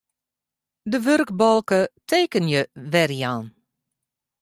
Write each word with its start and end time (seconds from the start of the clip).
De 0.91 0.97
wurkbalke 1.05 1.79
Tekenje 2.09 2.61
werjaan. 2.93 3.45